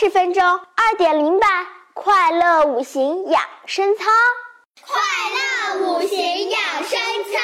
[0.00, 4.04] 十分钟二点零版快乐五行养生操。
[4.86, 4.96] 快
[5.34, 7.36] 乐五行养生操，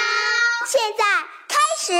[0.65, 1.05] 现在
[1.49, 1.93] 开始。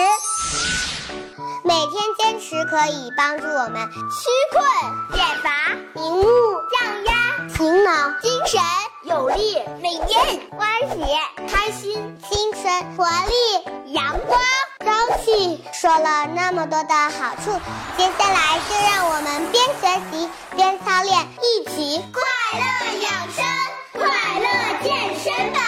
[1.65, 4.65] 每天坚持可以帮助我们驱困、
[5.13, 6.25] 减乏、明目、
[6.71, 8.61] 降压、醒脑、精神、
[9.07, 11.05] 有力、美艳、欢喜、
[11.47, 14.41] 开心、青春、活力、阳光、
[14.81, 15.63] 朝气。
[15.75, 17.53] 说了那么多的好处，
[17.99, 22.23] 接下来就让我们边学习边操练，一起快
[22.59, 22.65] 乐
[23.03, 23.45] 养生，
[23.93, 24.01] 快
[24.41, 24.47] 乐
[24.83, 25.61] 健身吧！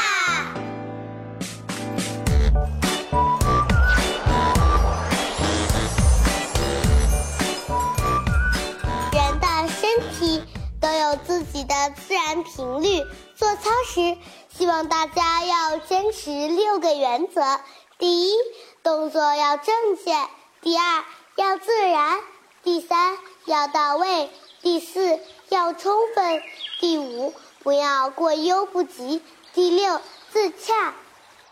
[9.13, 9.47] 人的
[9.79, 10.43] 身体
[10.81, 13.03] 都有自己的自然频率，
[13.47, 14.17] 做操时，
[14.49, 17.61] 希望大家要坚持六个原则：
[17.97, 18.35] 第一，
[18.83, 20.29] 动作要正确；
[20.61, 21.05] 第二，
[21.37, 22.19] 要自然；
[22.65, 24.27] 第三，要到位；
[24.63, 26.41] 第四，要充分；
[26.81, 27.33] 第五，
[27.63, 29.21] 不要过犹不及；
[29.55, 30.01] 第六，
[30.33, 30.95] 自洽。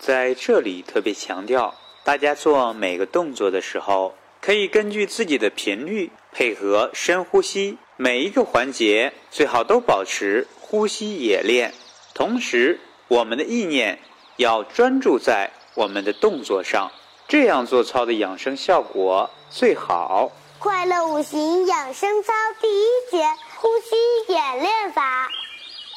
[0.00, 11.72] 在这里特别强调，大家做每个动作的时候，可以根据自己的频率配合深呼吸，每一个环节最好都保持呼吸演练。
[12.14, 13.98] 同时，我们的意念
[14.36, 16.88] 要专注在我们的动作上，
[17.26, 20.30] 这样做操的养生效果最好。
[20.60, 25.28] 快乐五行养生操第一节：呼吸演练法。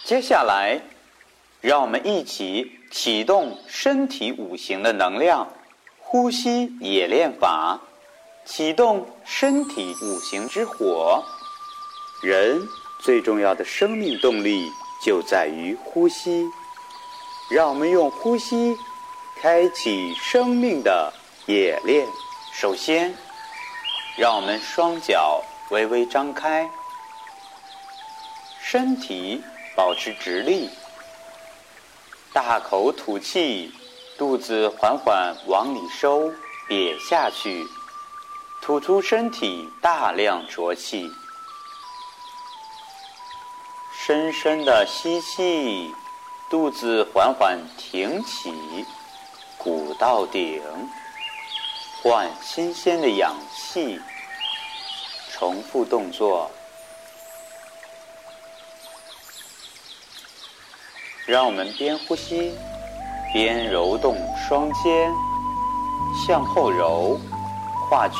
[0.03, 0.81] 接下来，
[1.61, 5.47] 让我们一起启动身体五行的能量，
[5.99, 7.79] 呼吸演练法，
[8.43, 11.23] 启动身体五行之火。
[12.23, 12.59] 人
[13.03, 14.67] 最重要的生命动力
[14.99, 16.49] 就在于呼吸，
[17.49, 18.77] 让我们用呼吸
[19.39, 21.13] 开启生命的
[21.47, 22.07] 冶炼。
[22.53, 23.15] 首先，
[24.17, 26.69] 让我们双脚微微张开，
[28.61, 29.43] 身体
[29.75, 30.69] 保持直立，
[32.33, 33.71] 大口吐气，
[34.17, 36.31] 肚子缓缓往里收，
[36.67, 37.63] 瘪下去，
[38.61, 41.07] 吐出身体大量浊气。
[44.07, 45.93] 深深的吸气，
[46.49, 48.85] 肚子缓缓挺起，
[49.57, 50.63] 鼓到顶，
[52.01, 53.99] 换新鲜的氧气。
[55.33, 56.49] 重复动作，
[61.25, 62.57] 让我们边呼吸
[63.33, 64.15] 边揉动
[64.47, 65.11] 双肩，
[66.25, 67.19] 向后揉，
[67.89, 68.17] 画圈，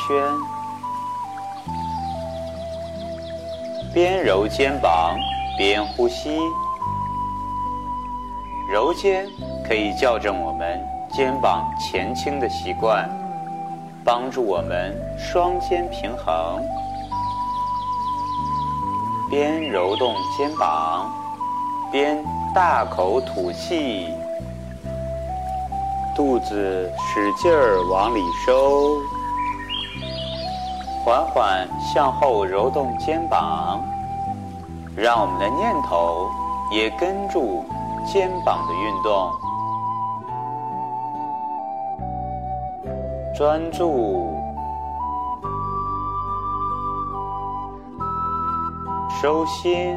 [3.94, 5.16] 边揉肩膀
[5.58, 6.38] 边呼吸。
[8.70, 9.26] 揉肩
[9.66, 10.80] 可以校正我们
[11.10, 13.10] 肩膀前倾的习惯，
[14.04, 16.62] 帮助我们双肩平衡。
[19.28, 21.10] 边揉动肩膀，
[21.90, 24.14] 边大口吐气，
[26.14, 28.96] 肚子使劲儿往里收，
[31.04, 33.82] 缓缓向后揉动肩膀，
[35.00, 36.28] 让我们的念头
[36.72, 37.64] 也跟住
[38.04, 39.30] 肩膀的运动，
[43.36, 44.26] 专注。
[49.20, 49.96] 收心，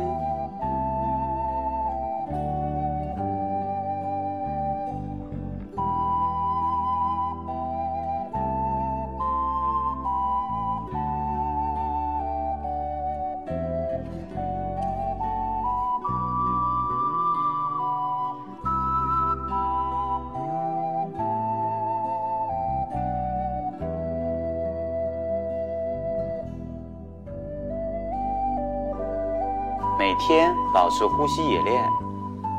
[30.92, 31.84] 持呼吸演练，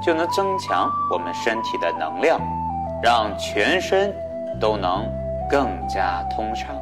[0.03, 2.41] 就能增强我们身体的能量，
[3.03, 4.15] 让全身
[4.61, 5.07] 都能
[5.49, 6.75] 更加通畅。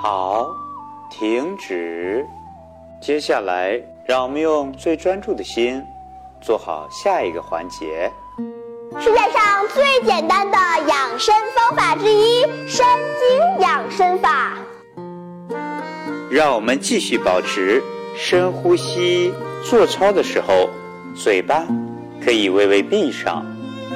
[0.00, 0.46] 好，
[1.10, 2.26] 停止。
[3.00, 5.84] 接下来，让我们用最专注的心，
[6.40, 8.10] 做好下一个环节。
[9.00, 10.56] 世界上最简单的
[10.86, 12.86] 养生方法之一——生
[13.18, 14.56] 津养生法。
[16.30, 17.82] 让我们继续保持
[18.16, 19.32] 深呼吸。
[19.64, 20.70] 做操的时候，
[21.14, 21.66] 嘴巴
[22.24, 23.44] 可以微微闭上，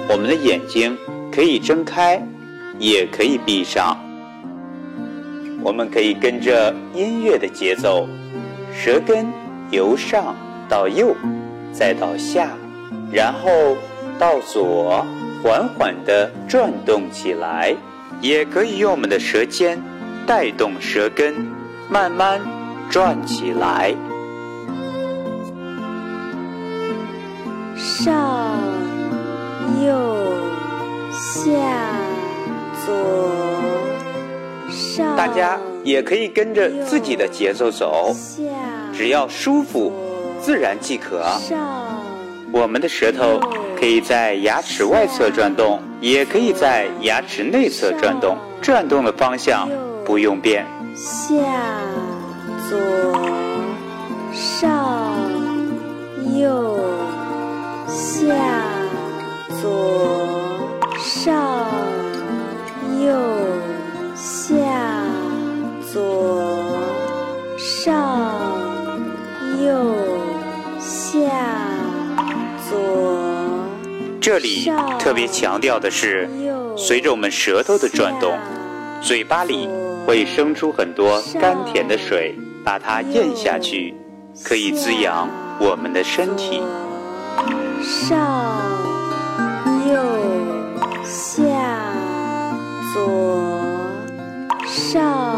[0.09, 0.99] 我们的眼睛
[1.33, 2.21] 可以睁开，
[2.79, 3.97] 也可以闭上。
[5.63, 8.07] 我们可以跟着音乐的节奏，
[8.75, 9.33] 舌根
[9.71, 10.35] 由上
[10.69, 11.15] 到右，
[11.73, 12.51] 再到下，
[13.11, 13.77] 然后
[14.19, 15.05] 到左，
[15.43, 17.75] 缓缓地转动起来。
[18.21, 19.83] 也可以用我们的舌尖
[20.25, 21.35] 带动舌根，
[21.89, 22.41] 慢慢
[22.89, 23.93] 转起来。
[27.77, 28.59] 上、
[29.85, 30.35] 右、
[31.11, 31.51] 下、
[32.87, 32.95] 左、
[34.71, 35.17] 上。
[35.17, 38.15] 大家也可以跟着自己的节奏走，
[38.93, 39.93] 只要舒服、
[40.43, 41.25] 自然即可。
[42.53, 43.41] 我们的舌头
[43.79, 45.81] 可以在牙齿外侧转动。
[46.03, 49.69] 也可以在牙齿内侧转动，转动的方向
[50.05, 50.67] 不用变。
[50.97, 51.37] 下、
[52.69, 52.77] 左、
[54.33, 55.15] 上、
[56.37, 56.77] 右、
[57.87, 58.35] 下、
[59.63, 60.19] 左、
[60.99, 61.72] 上、
[74.23, 74.71] 这里
[75.01, 76.31] 特别强调的是，
[76.77, 78.39] 随着我们舌头的转动，
[79.01, 79.69] 嘴巴里
[80.07, 83.93] 会生出很多甘甜的水，把它咽下去，
[84.45, 85.29] 可以滋养
[85.59, 86.63] 我们的身体。
[87.83, 88.63] 上、
[89.89, 89.97] 右、
[91.03, 91.43] 下、
[92.95, 93.43] 左、
[94.65, 95.32] 上、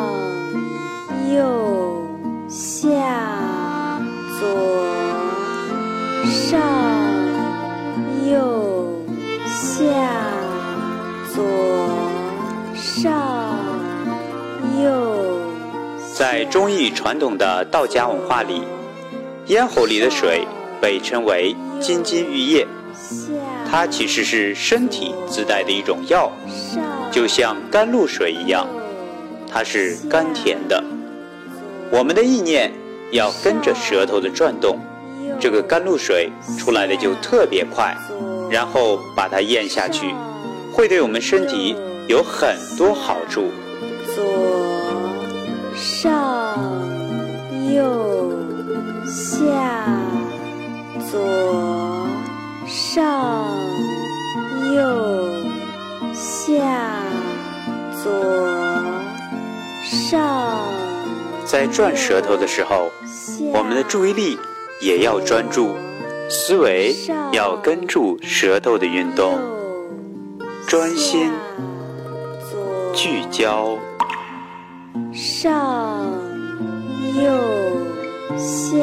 [16.46, 18.62] 中医传统的道家文化里，
[19.46, 20.46] 咽喉里的水
[20.80, 22.66] 被称为金津玉液，
[23.70, 26.30] 它其实是身体自带的一种药，
[27.10, 28.66] 就像甘露水一样，
[29.50, 30.82] 它是甘甜的。
[31.90, 32.72] 我们的意念
[33.12, 34.78] 要跟着舌头的转动，
[35.38, 37.96] 这个甘露水出来的就特别快，
[38.50, 40.14] 然后把它咽下去，
[40.72, 41.76] 会对我们身体
[42.08, 43.50] 有很多好处。
[44.14, 44.24] 左
[45.76, 46.33] 上、
[49.14, 49.86] 下、
[51.08, 52.08] 左、
[52.66, 53.46] 上、
[54.74, 55.36] 右、
[56.12, 56.52] 下、
[58.02, 58.10] 左、
[59.84, 60.58] 上。
[61.44, 62.90] 在转舌头的时候，
[63.52, 64.36] 我们的注意力
[64.80, 65.76] 也要专注，
[66.28, 66.96] 思维
[67.30, 69.38] 要跟住舌头的运动，
[70.66, 71.30] 专心、
[72.92, 73.78] 聚焦。
[75.12, 76.04] 上、
[77.22, 77.30] 右、
[78.36, 78.78] 下、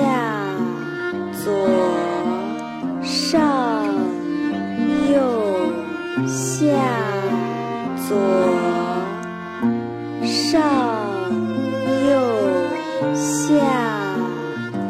[1.33, 1.67] 左、
[3.01, 3.85] 上、
[5.11, 5.71] 右、
[6.25, 6.65] 下、
[8.07, 8.17] 左、
[10.23, 10.61] 上、
[12.07, 14.15] 右、下、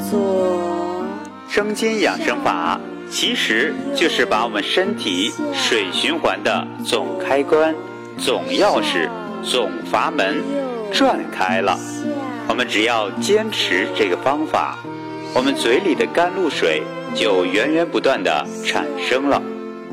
[0.10, 1.06] 左。
[1.48, 2.80] 生津养生法
[3.10, 7.76] 其实就是把我们身体水循环的总开关、
[8.18, 9.10] 总钥匙、
[9.44, 10.72] 总阀门。
[10.92, 11.78] 转开了，
[12.48, 14.78] 我们只要坚持这个方法，
[15.34, 16.84] 我们嘴里的甘露水
[17.16, 19.42] 就源源不断的产生了，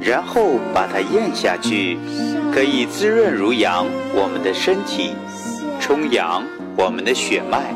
[0.00, 1.98] 然后把它咽下去，
[2.52, 5.14] 可以滋润如阳我们的身体，
[5.80, 6.42] 充养
[6.76, 7.72] 我们的血脉，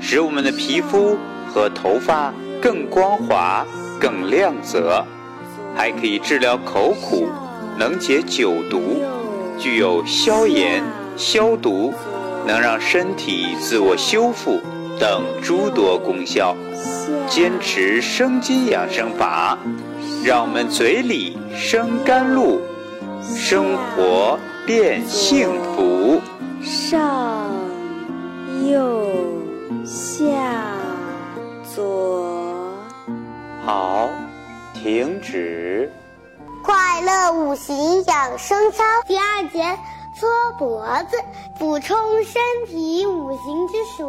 [0.00, 1.18] 使我们的皮肤
[1.52, 3.66] 和头发更光滑、
[4.00, 5.04] 更亮泽，
[5.76, 7.28] 还可以治疗口苦，
[7.78, 9.02] 能解酒毒，
[9.58, 10.82] 具有消炎、
[11.16, 11.92] 消毒。
[12.46, 14.60] 能让身体自我修复
[15.00, 16.56] 等诸多功效，
[17.28, 19.58] 坚持生津养生法，
[20.24, 22.60] 让我们嘴里生甘露，
[23.22, 26.20] 生活变幸福。
[26.62, 27.50] 上、
[28.64, 29.12] 右、
[29.84, 30.26] 下、
[31.74, 32.72] 左。
[33.64, 34.08] 好，
[34.72, 35.90] 停止。
[36.62, 39.60] 快乐五行养生操第二节。
[40.18, 41.16] 搓脖子，
[41.58, 41.94] 补充
[42.24, 44.06] 身体五行之水。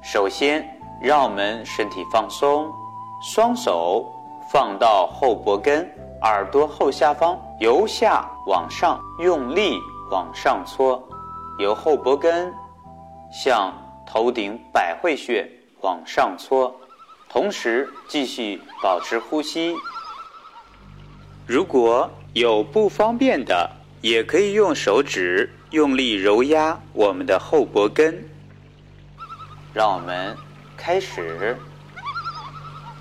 [0.00, 0.64] 首先，
[1.00, 2.72] 让我们身体放松，
[3.20, 4.06] 双手
[4.52, 9.80] 放到后脖根、耳朵后下方，由下往上用力
[10.12, 11.02] 往上搓，
[11.58, 12.54] 由后脖根
[13.32, 13.74] 向
[14.06, 15.44] 头顶百会穴
[15.80, 16.72] 往上搓，
[17.28, 19.74] 同时继续保持呼吸。
[21.48, 23.68] 如果有不方便的，
[24.02, 28.22] 也可以用手指用力揉压我们的后脖根。
[29.72, 30.36] 让我们
[30.76, 31.56] 开始，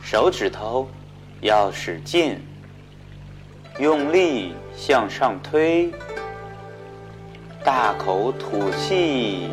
[0.04, 0.88] 手指头
[1.42, 2.40] 要使劲，
[3.80, 5.92] 用力向上推，
[7.64, 9.50] 大口吐气，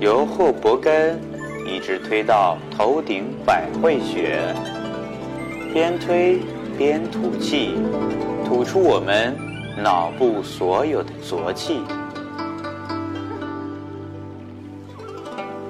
[0.00, 1.20] 由后脖根
[1.66, 4.54] 一直推到头顶百会穴，
[5.72, 6.40] 边推
[6.76, 7.74] 边吐气，
[8.44, 9.36] 吐出我们
[9.82, 11.80] 脑部所有的浊气。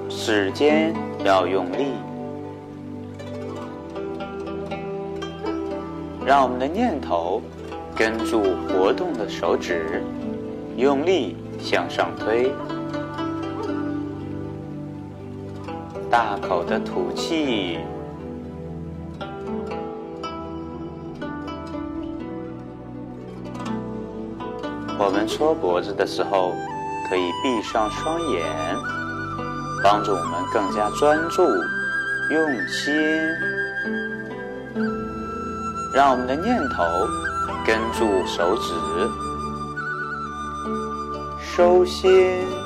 [0.09, 0.93] 指尖
[1.23, 1.93] 要用力，
[6.25, 7.41] 让我们的念头
[7.95, 10.03] 跟住活动的手指，
[10.75, 12.51] 用力向上推。
[16.09, 17.77] 大口的吐气，
[25.05, 26.55] 我们搓脖子的时候，
[27.07, 28.43] 可以闭上双眼，
[29.83, 31.43] 帮助我们更加专注、
[32.31, 32.91] 用心，
[35.93, 36.83] 让我们的念头
[37.63, 38.73] 跟住手指，
[41.39, 42.64] 收心。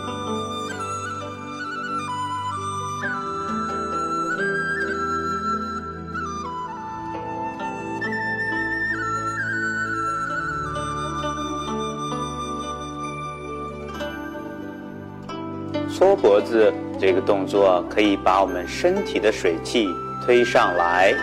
[16.40, 19.90] 脖子这个动作可以把我们身体的水气
[20.26, 21.14] 推上来，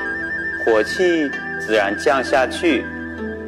[0.63, 1.27] 火气
[1.59, 2.85] 自然降下去，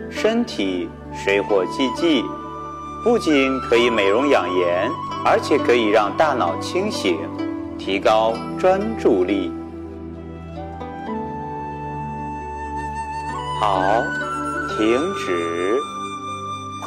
[0.08, 2.24] 身体水火既济，
[3.04, 4.90] 不仅可以美容养颜，
[5.22, 7.18] 而且可以让大脑清醒，
[7.78, 9.52] 提高专注力。
[13.60, 14.02] 好，
[14.78, 15.78] 停止。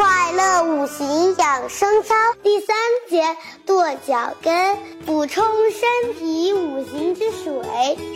[0.02, 2.76] 快乐五行养生操第三
[3.08, 3.22] 节
[3.68, 7.54] 跺脚跟，补充身体五行之水。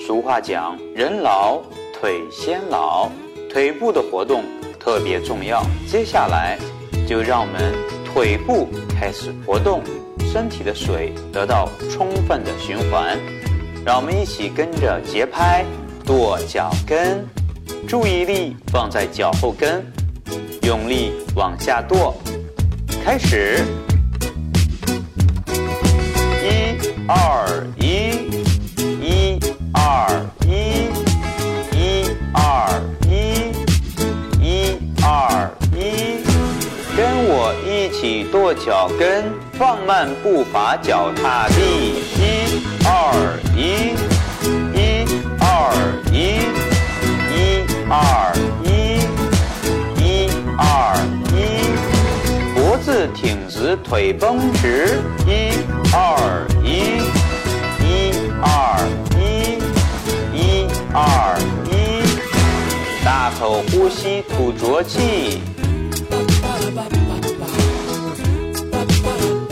[0.07, 1.61] 俗话讲，人老
[1.93, 3.07] 腿先老，
[3.51, 4.43] 腿部的活动
[4.79, 5.61] 特别重要。
[5.87, 6.57] 接下来，
[7.07, 7.71] 就让我们
[8.03, 8.67] 腿部
[8.99, 9.83] 开始活动，
[10.33, 13.15] 身体的水得到充分的循环。
[13.85, 15.63] 让我们一起跟着节拍
[16.03, 17.23] 跺脚跟，
[17.87, 19.85] 注意力放在脚后跟。
[20.63, 22.13] 用力往下跺，
[23.03, 23.63] 开始，
[26.43, 26.77] 一
[27.07, 27.85] 二一，
[29.01, 29.39] 一
[29.73, 30.09] 二
[30.45, 30.89] 一，
[31.71, 33.51] 一二一，
[34.41, 36.23] 一二一，
[36.97, 41.61] 跟我一起跺脚跟，放慢步伐，脚踏地，
[42.17, 43.93] 一二一，
[44.73, 45.05] 一
[45.39, 45.43] 二
[46.11, 46.15] 一，
[47.31, 48.24] 一二。
[53.15, 55.49] 挺直，腿绷直，一
[55.91, 57.01] 二一，
[57.81, 58.77] 一二
[59.17, 59.57] 一，
[60.37, 61.35] 一二
[61.71, 65.41] 一，大口呼吸，吐浊气，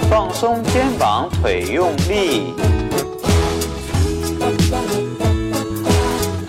[0.10, 2.54] 放松肩膀，腿用力，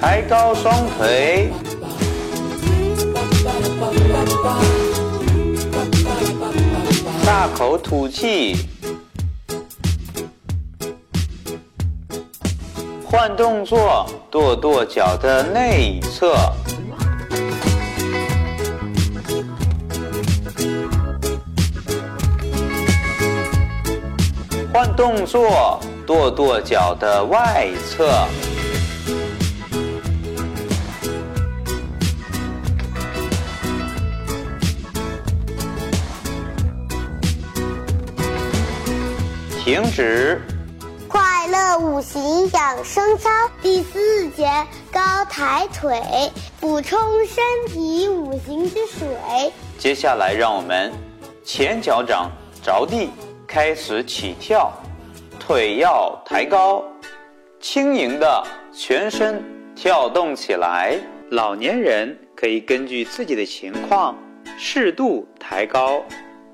[0.00, 1.50] 抬高双腿。
[7.36, 8.54] 大口吐气，
[13.04, 16.36] 换动作，跺跺脚的内侧。
[24.72, 28.28] 换动作，跺跺脚的外侧。
[39.64, 40.38] 停止。
[41.08, 43.30] 快乐五行养生操
[43.62, 44.44] 第四节
[44.92, 45.98] 高抬腿，
[46.60, 49.08] 补充身体五行之水。
[49.78, 50.92] 接下来，让我们
[51.42, 52.30] 前脚掌
[52.62, 53.08] 着地，
[53.46, 54.70] 开始起跳，
[55.40, 56.84] 腿要抬高，
[57.58, 59.42] 轻盈的全身
[59.74, 60.94] 跳动起来。
[61.30, 64.14] 老年人可以根据自己的情况
[64.58, 66.02] 适度抬高。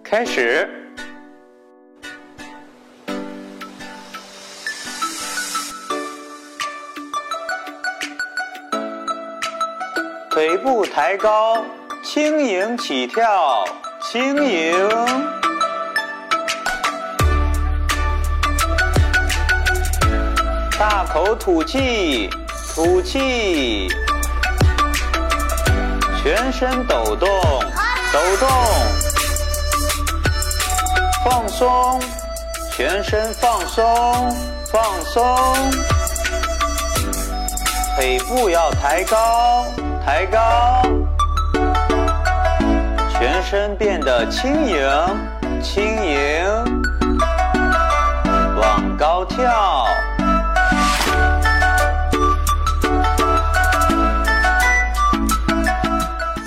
[0.01, 0.80] 开始。
[10.41, 11.63] 腿部抬高，
[12.03, 13.63] 轻盈起跳，
[14.03, 14.75] 轻盈。
[20.79, 22.31] 大口吐气，
[22.75, 23.87] 吐气。
[26.23, 27.29] 全身抖动，
[28.11, 28.49] 抖动。
[31.23, 32.01] 放松，
[32.73, 33.85] 全身放松，
[34.73, 35.37] 放松。
[37.95, 39.67] 腿部要抬高。
[40.05, 40.83] 抬高
[43.11, 44.81] 全身变得轻盈
[45.63, 46.45] 轻盈
[48.57, 49.87] 往高跳。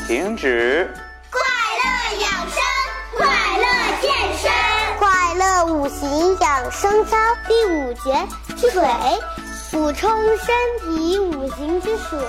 [0.08, 0.92] 停止。
[1.30, 1.42] 快
[1.80, 2.62] 乐养生
[3.18, 3.26] 快
[3.58, 3.66] 乐
[4.02, 4.52] 健身。
[5.00, 7.18] 快乐五行养生操
[7.48, 8.14] 第五节
[8.56, 8.84] 踢腿
[9.74, 12.20] 补充身体五行之水。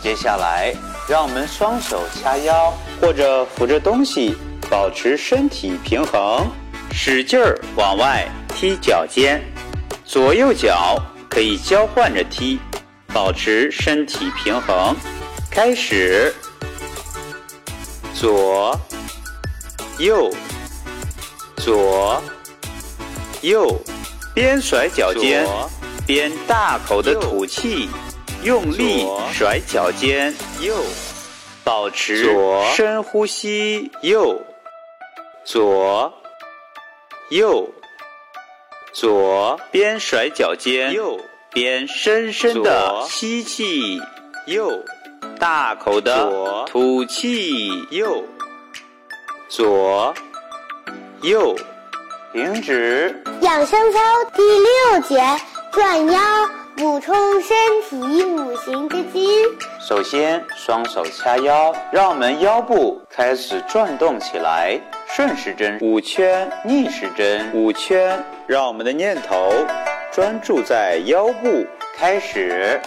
[0.00, 0.72] 接下来，
[1.08, 4.36] 让我们双手掐腰或者扶着东西，
[4.70, 6.48] 保持身体平衡，
[6.92, 8.24] 使劲儿往外
[8.54, 9.42] 踢脚尖，
[10.04, 10.96] 左右脚
[11.28, 12.60] 可以交换着踢，
[13.12, 14.94] 保持身体平衡。
[15.50, 16.32] 开始，
[18.14, 18.78] 左、
[19.98, 20.30] 右、
[21.56, 22.22] 左、
[23.40, 23.76] 右，
[24.32, 25.44] 边甩脚尖
[26.06, 27.88] 边大口的吐气。
[28.42, 30.76] 用力甩脚尖，右，
[31.64, 32.32] 保持
[32.76, 34.40] 深呼吸，右，
[35.44, 36.12] 左，
[37.30, 37.68] 右，
[38.92, 41.18] 左，边甩脚尖，右，
[41.50, 44.00] 边深深的吸气，
[44.46, 44.70] 右，
[45.40, 48.22] 大口的吐气，右，
[49.48, 50.14] 左，
[51.22, 51.56] 右，
[52.32, 53.24] 停止。
[53.40, 53.98] 养生操
[54.36, 55.20] 第六节
[55.76, 56.18] 转腰。
[56.74, 59.30] 补充身体五行之金。
[59.78, 64.80] 首先，双手掐腰，让我们腰部开始转动起来。
[65.06, 69.52] 顺时针五圈，逆时针五圈，让我们的念头
[70.10, 71.66] 专注在腰部。
[71.94, 72.80] 开始，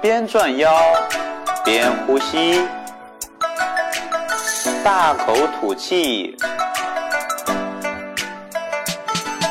[0.00, 0.80] 边转腰
[1.64, 2.64] 边呼吸，
[4.84, 6.36] 大口吐气，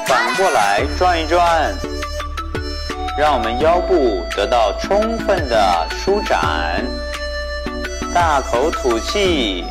[0.05, 1.73] 反过来转一转。
[3.15, 6.83] 让我们腰部得到充分的舒展，
[8.11, 9.63] 大口吐气，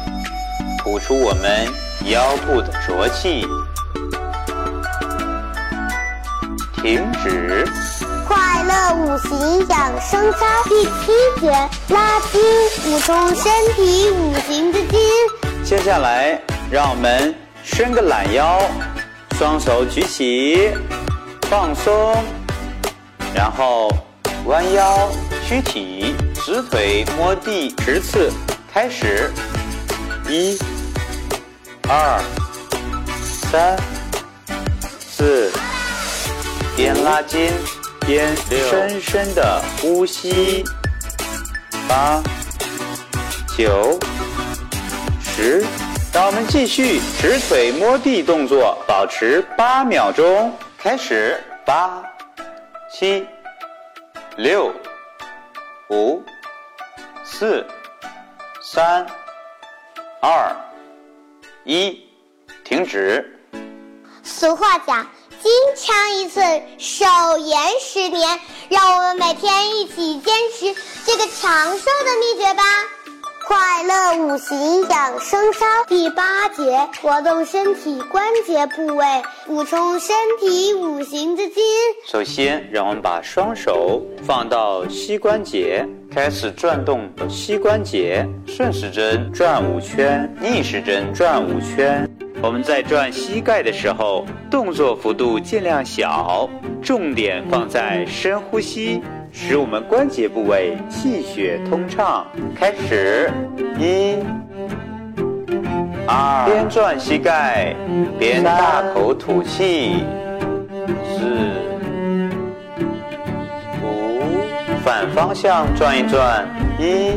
[0.78, 1.66] 吐出我们
[2.04, 3.44] 腰部的浊气。
[6.76, 7.68] 停止。
[8.28, 11.50] 快乐五行养生操第七节
[11.88, 12.40] 拉筋，
[12.84, 15.00] 补充身体五行之筋。
[15.64, 16.40] 接下来，
[16.71, 18.60] 让我们伸个懒腰，
[19.36, 20.71] 双手举起，
[21.50, 22.14] 放松。
[23.34, 23.90] 然后
[24.47, 25.10] 弯腰
[25.47, 28.30] 屈体，直腿摸地十次。
[28.73, 29.30] 开始，
[30.28, 30.58] 一、
[31.88, 32.21] 二、
[33.23, 33.76] 三、
[34.99, 35.52] 四，
[36.75, 37.52] 边拉筋
[38.06, 38.34] 边
[38.71, 40.64] 深深的呼吸。
[41.88, 42.23] 八、
[43.58, 43.99] 九、
[45.23, 45.64] 十，
[46.12, 50.50] 让我们继续直腿摸地动作，保持八秒钟。
[50.78, 52.11] 开始，八。
[53.02, 53.26] 七、
[54.36, 54.73] 六、
[55.91, 56.23] 五、
[57.25, 57.67] 四、
[58.62, 59.04] 三、
[60.21, 60.54] 二、
[61.65, 62.08] 一，
[62.62, 63.41] 停止。
[64.23, 65.04] 俗话讲
[65.43, 67.04] ：“金枪一寸，手
[67.38, 68.38] 延十年。”
[68.71, 70.73] 让我们每天一起坚持
[71.04, 72.62] 这个长寿的秘诀吧。
[73.47, 79.05] 快乐五行养生操第八节，活动身体关节部位，
[79.47, 81.63] 补充身体五行之精。
[82.07, 92.09] 首先，让我们把双手放到膝关节，开始转动膝关节，顺时针转五圈，逆时针转五圈。
[92.41, 96.49] 我们在转膝盖的时候，动作幅度尽量小，
[96.81, 99.02] 重点放在深呼吸。
[99.32, 102.26] 使我们关节部位气血通畅。
[102.54, 103.30] 开始，
[103.78, 104.16] 一、
[106.06, 107.75] 二，边转膝盖
[108.18, 110.04] 边大口吐气。
[111.16, 111.25] 四、
[113.82, 114.23] 五，
[114.84, 116.47] 反方向转一转。
[116.78, 117.12] 一、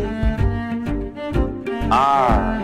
[1.89, 2.57] 二、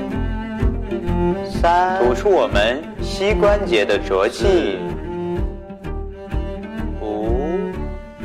[1.45, 4.79] 三，吐出我们膝关节的浊气。
[7.01, 7.35] 五，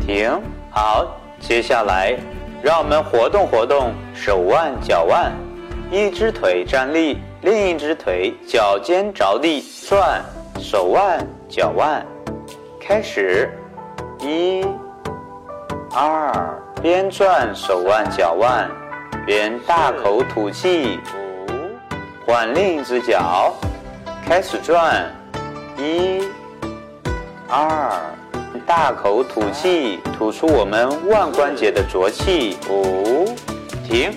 [0.06, 0.30] 停。
[0.78, 1.06] 好，
[1.40, 2.14] 接下来
[2.62, 5.32] 让我们活动活动手腕、脚腕，
[5.90, 10.22] 一只腿站立，另一只腿脚尖着地转
[10.60, 12.04] 手腕、脚腕。
[12.78, 13.50] 开始，
[14.20, 14.66] 一、
[15.94, 16.30] 二，
[16.82, 18.70] 边转手腕、脚腕，
[19.24, 21.00] 边大口吐气。
[21.48, 23.54] 五，换另一只脚，
[24.26, 25.10] 开始转，
[25.78, 26.22] 一、
[27.48, 27.90] 二。
[28.66, 32.57] 大口吐气，吐出我们腕关节的浊气。
[32.68, 33.24] 五，
[33.85, 34.11] 停。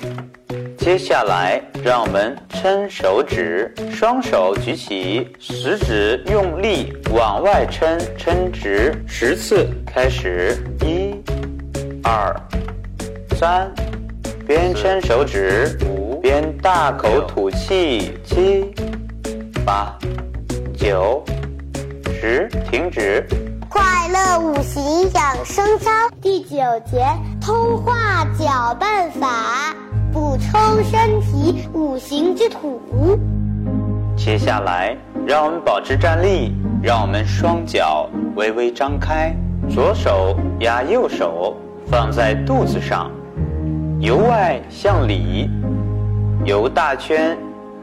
[0.75, 9.67] 接下来，让我们撑手指，双手举起，食指用力往外撑，撑直十次。
[9.85, 11.15] 开始，一、
[12.01, 12.35] 二、
[13.35, 13.71] 三，
[14.47, 18.73] 边撑手指，五，边大口吐气，七、
[19.63, 19.95] 八、
[20.75, 21.23] 九、
[22.19, 23.27] 十，停止。
[23.69, 24.81] 快乐五行
[25.13, 27.05] 养生操第九节
[27.39, 29.75] 通化搅拌法，
[30.11, 32.81] 补充身体五行之土。
[34.17, 36.51] 接下来，让我们保持站立，
[36.81, 39.35] 让我们双脚微微张开，
[39.69, 41.55] 左手压右手
[41.85, 43.11] 放在肚子上，
[43.99, 45.47] 由外向里，
[46.43, 47.37] 由大圈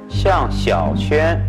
[0.09, 1.40] 向小圈，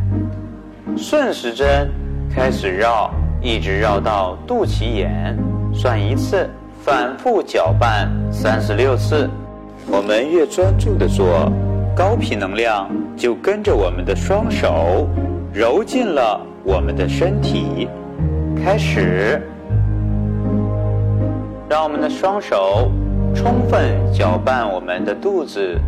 [0.95, 1.91] 顺时针
[2.30, 3.12] 开始绕，
[3.47, 5.33] 一直绕到肚脐眼，
[5.73, 6.49] 算一次，
[6.83, 9.29] 反复搅拌三十六次。
[9.89, 11.49] 我们越专注的做。
[11.95, 15.07] 高频能量就跟着我们的双手
[15.53, 17.88] 揉进了我们的身体，
[18.62, 19.41] 开始，
[21.69, 22.91] 让我们的双手
[23.33, 25.79] 充分搅拌我们的肚子，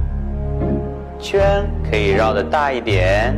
[1.20, 3.36] 圈可以绕得大一点，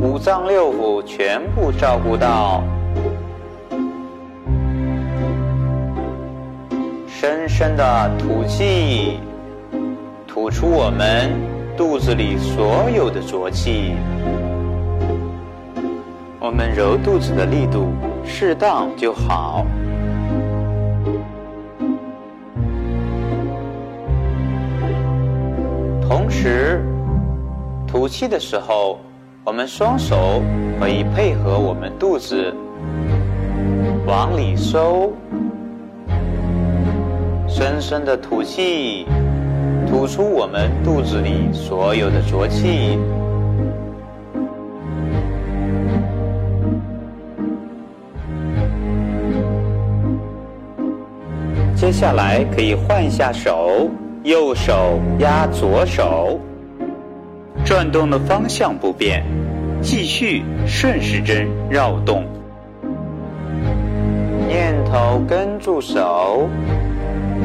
[0.00, 2.62] 五脏六腑全部照顾到，
[7.20, 9.18] 深深的吐气，
[10.24, 11.32] 吐出我们。
[11.76, 13.92] 肚子里所有的浊气，
[16.38, 17.88] 我们揉肚子的力度
[18.24, 19.66] 适当就好。
[26.08, 26.80] 同时，
[27.84, 29.00] 吐气的时候，
[29.42, 30.40] 我们双手
[30.78, 32.54] 可以配合我们肚子
[34.06, 35.12] 往里收，
[37.58, 39.04] 深深的吐气。
[39.88, 42.96] 吐出我们肚子里所有的浊气。
[51.74, 53.90] 接下来可以换一下手，
[54.22, 56.38] 右手压左手，
[57.64, 59.24] 转动的方向不变，
[59.82, 62.22] 继续顺时针绕动，
[64.46, 66.48] 念头跟住手，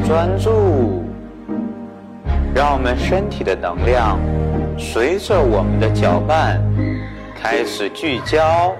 [0.06, 1.02] 专注。
[2.54, 4.16] 让我们身体的能量
[4.78, 6.62] 随着我们的搅拌
[7.34, 8.72] 开始聚焦。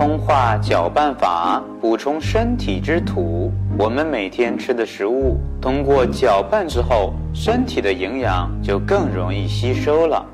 [0.00, 3.52] 通化搅拌法补充身体之土。
[3.78, 10.24] 我们每天吃的食物，通过搅拌之后，身体的营养就更容易吸收了。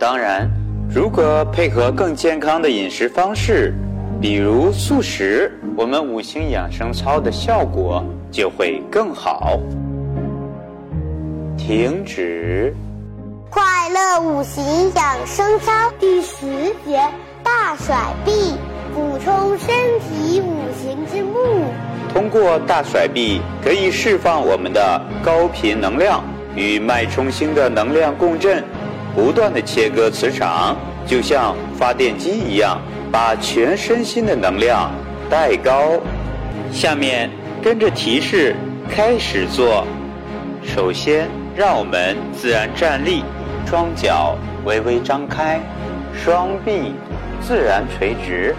[0.00, 0.50] 当然，
[0.92, 3.72] 如果配合更健康的饮食方式，
[4.20, 9.60] 比如素食，我们五行养生操的效果就会更好。
[11.56, 12.74] 停止。
[13.48, 17.00] 快乐五行养生操第十节：
[17.44, 18.56] 大甩臂，
[18.94, 21.64] 补充身体五行之木。
[22.12, 26.22] 通过大甩臂，可以释放我们的高频能量，
[26.54, 28.62] 与脉冲星的能量共振，
[29.12, 30.76] 不断的切割磁场，
[31.06, 32.80] 就像发电机一样，
[33.10, 34.92] 把全身心的能量
[35.28, 35.98] 带高。
[36.70, 37.28] 下面
[37.62, 38.54] 跟着提示
[38.88, 39.84] 开始做。
[40.62, 43.24] 首先，让我们自然站立，
[43.66, 45.60] 双脚微微张开，
[46.14, 46.94] 双臂
[47.40, 48.54] 自然垂直，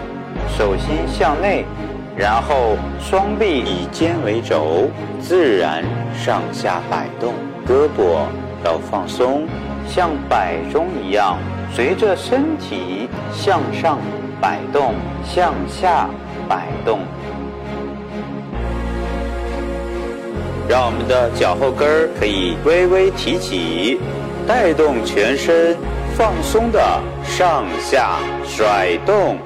[0.56, 1.64] 手心向内。
[2.16, 4.88] 然后双臂以肩为轴，
[5.20, 7.34] 自然上下摆动，
[7.68, 8.24] 胳膊
[8.64, 9.46] 要放松，
[9.86, 11.36] 像摆钟一样，
[11.74, 13.98] 随着身体向上
[14.40, 16.08] 摆动，向下
[16.48, 17.00] 摆动。
[20.66, 24.00] 让我们的脚后跟儿可以微微提起，
[24.48, 25.76] 带动全身
[26.14, 26.80] 放松的
[27.22, 29.36] 上下甩动。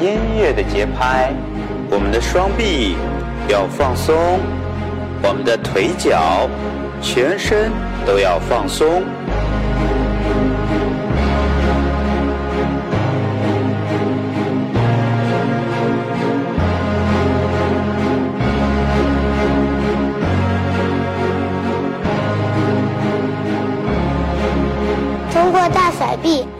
[0.00, 1.30] 音乐的节拍，
[1.90, 2.96] 我们的双臂
[3.48, 4.16] 要放松，
[5.22, 6.48] 我们的腿脚、
[7.02, 7.70] 全身
[8.06, 9.02] 都要放松。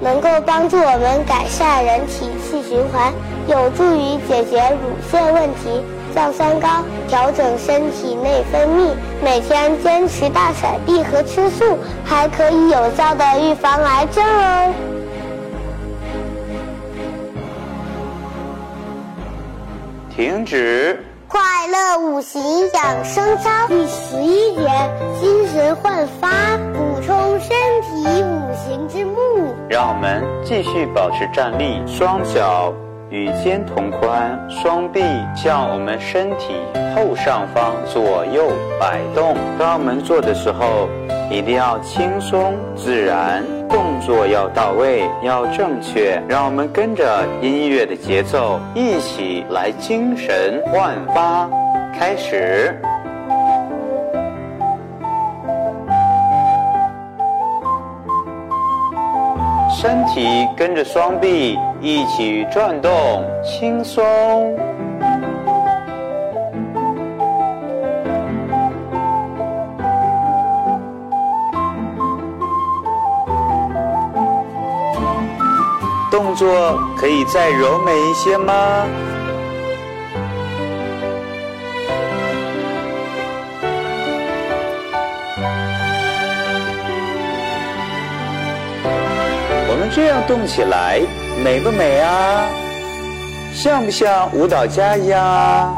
[0.00, 3.12] 能够帮助我们改善人体气循环，
[3.46, 5.84] 有助于解决乳腺问题、
[6.14, 8.90] 降三高、调整身体内分泌。
[9.22, 14.74] 每天坚持大甩臂和吃素，还可以有效的预防癌症哦。
[20.16, 24.68] 停止，快乐五行养生操第十一节：
[25.20, 26.28] 精神焕发，
[27.06, 27.48] 充身
[27.82, 29.14] 体五行之木。
[29.68, 32.72] 让我们继续保持站立，双脚
[33.08, 35.02] 与肩同宽，双臂
[35.36, 36.54] 向我们身体
[36.94, 39.36] 后上方左右摆动。
[39.58, 40.88] 当我们做的时候，
[41.30, 46.20] 一定要轻松自然，动作要到位，要正确。
[46.28, 51.48] 让我们跟着音乐的节奏，一起来精神焕发。
[51.98, 52.74] 开始。
[59.82, 62.92] 身体跟着双臂一起转动，
[63.42, 64.04] 轻松。
[76.10, 78.86] 动作可以再柔美一些吗？
[89.92, 91.00] 这样动起来
[91.42, 92.46] 美不美啊？
[93.52, 95.76] 像不像舞蹈家一样？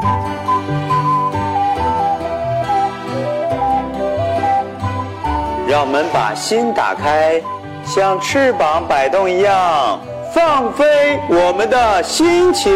[5.67, 7.41] 让我们把心打开，
[7.83, 9.99] 像翅膀摆动一样，
[10.33, 12.71] 放飞我们的心情。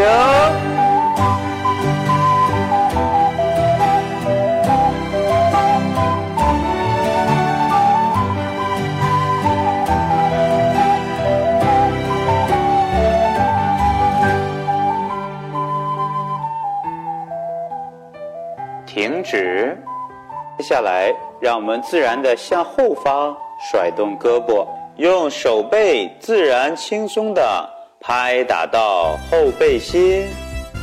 [20.77, 24.63] 下来，让我们自然的向后方甩动胳膊，
[24.97, 27.67] 用手背自然轻松的
[27.99, 30.27] 拍打到后背心，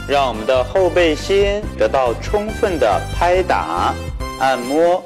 [0.08, 3.94] 让我们的后背心得到充分的拍打、
[4.40, 5.00] 按摩。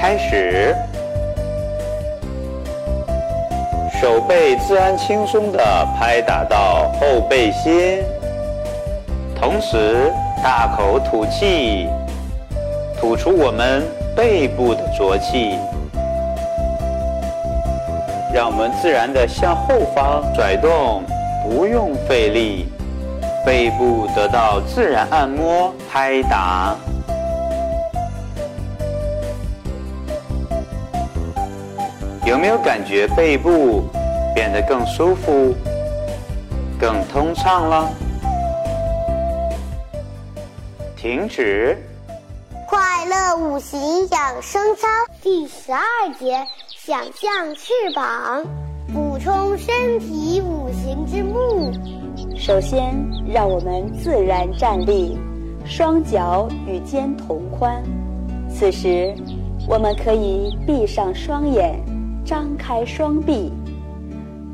[0.00, 0.74] 开始，
[4.00, 8.02] 手背自然轻松的拍打到后背心，
[9.38, 10.10] 同时。
[10.40, 11.88] 大口吐气，
[13.00, 13.84] 吐出我们
[14.16, 15.56] 背部的浊气，
[18.34, 21.04] 让我们自然的向后方甩动，
[21.44, 22.66] 不用费力，
[23.46, 26.74] 背部得到自然按摩拍打。
[32.26, 33.84] 有没有感觉背部
[34.34, 35.54] 变得更舒服、
[36.78, 37.88] 更通畅了？
[40.96, 41.78] 停止。
[42.98, 44.88] 快乐五行养生操
[45.22, 48.44] 第十二节：想象翅膀，
[48.92, 51.70] 补充身体五行之木。
[52.36, 52.92] 首先，
[53.24, 55.16] 让我们自然站立，
[55.64, 57.80] 双脚与肩同宽。
[58.50, 59.14] 此时，
[59.68, 61.80] 我们可以闭上双眼，
[62.24, 63.52] 张开双臂，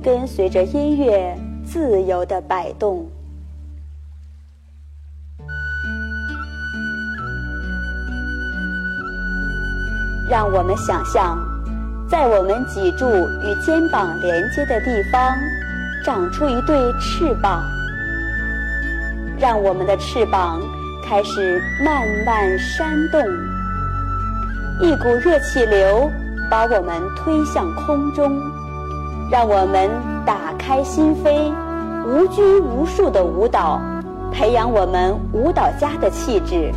[0.03, 3.07] 跟随着音乐自由地摆动。
[10.29, 11.39] 让我们想象，
[12.09, 13.07] 在我们脊柱
[13.43, 15.37] 与肩膀连接的地方，
[16.05, 17.63] 长出一对翅膀。
[19.39, 20.63] 让我们的翅膀
[21.05, 23.21] 开始慢慢扇动，
[24.81, 26.11] 一股热气流
[26.51, 28.41] 把我们推向空中。
[29.31, 29.91] 让我们
[30.25, 31.53] 打开心扉，
[32.07, 33.81] 无拘无束的舞蹈，
[34.33, 36.73] 培养我们舞蹈家的气质。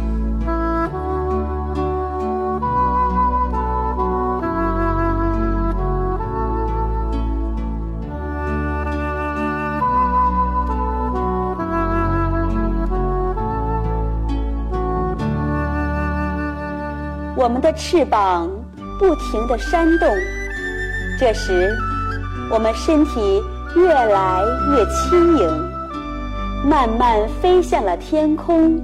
[17.47, 18.51] 我们的翅膀
[18.99, 20.09] 不停地扇动，
[21.17, 21.73] 这时，
[22.51, 23.41] 我们身体
[23.73, 25.71] 越来越轻盈，
[26.69, 28.77] 慢慢飞向了天空。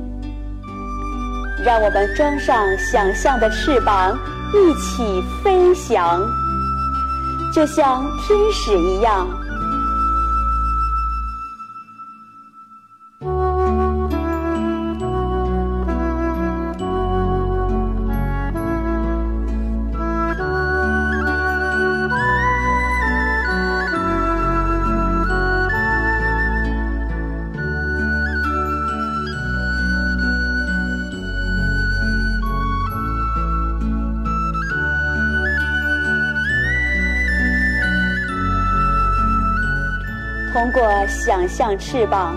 [1.61, 4.17] 让我们装上想象的翅膀，
[4.53, 6.25] 一起飞翔，
[7.53, 9.27] 就像天使一样。
[40.73, 42.35] 过想象翅膀，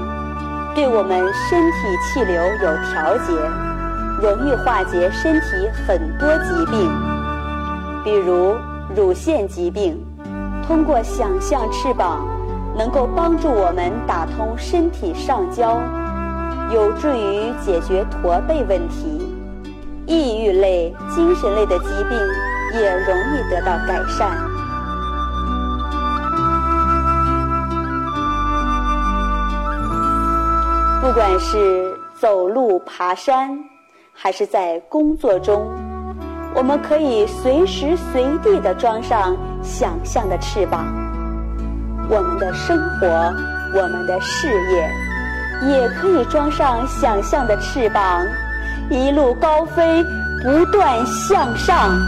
[0.75, 3.33] 对我们身体气流有调节，
[4.21, 5.47] 容易化解身体
[5.87, 6.93] 很多疾病，
[8.05, 8.55] 比如
[8.95, 9.99] 乳腺疾病。
[10.67, 12.29] 通过想象翅膀，
[12.77, 15.81] 能够帮助我们打通身体上焦，
[16.71, 19.35] 有助于解决驼背问题。
[20.07, 22.19] 抑郁类、精神类的疾病
[22.79, 24.46] 也容易得到改善。
[31.17, 33.59] 不管是走路、爬山，
[34.13, 35.67] 还是在工作中，
[36.55, 40.85] 我们可以随时随地的装上想象的翅膀。
[42.11, 43.07] 我们的生活，
[43.75, 44.91] 我们的事业，
[45.71, 48.23] 也可以装上想象的翅膀，
[48.91, 50.05] 一路高飞，
[50.45, 51.99] 不断向上。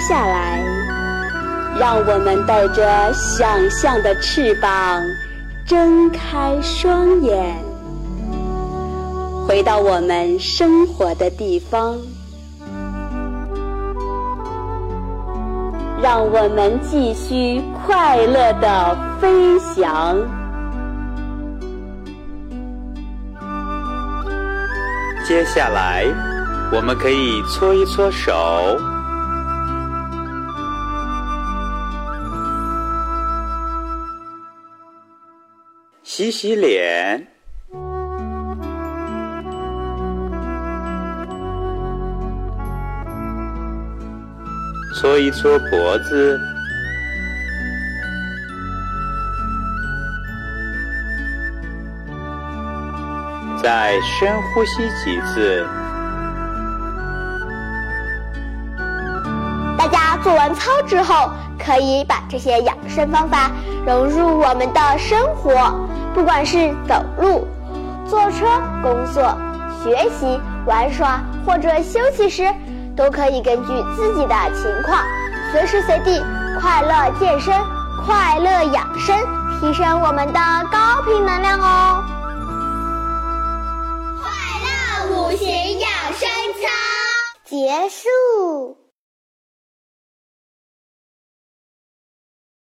[0.00, 0.64] 下来，
[1.78, 5.02] 让我们带着想象的翅膀，
[5.66, 7.54] 睁开双眼，
[9.46, 11.96] 回到我们生活的地方。
[16.02, 20.16] 让我们继续快乐的飞翔。
[25.28, 26.06] 接下来，
[26.72, 28.32] 我们可以搓一搓手。
[36.12, 37.24] 洗洗脸，
[44.96, 46.36] 搓一搓脖子，
[53.62, 55.64] 再深呼吸几次。
[59.78, 63.52] 大家做完操之后，可以把这些养生方法
[63.86, 65.88] 融入我们的生活。
[66.14, 67.46] 不管是走路、
[68.06, 68.46] 坐车、
[68.82, 69.36] 工作、
[69.82, 72.52] 学习、玩耍或者休息时，
[72.96, 75.02] 都可以根据自己的情况，
[75.52, 76.22] 随时随地
[76.60, 77.54] 快乐健身、
[78.04, 79.16] 快乐养生，
[79.60, 82.04] 提升我们的高频能量哦。
[84.20, 84.28] 快
[84.66, 86.68] 乐五行养生操
[87.44, 88.79] 结束。